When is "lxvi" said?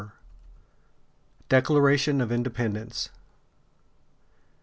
0.01-0.11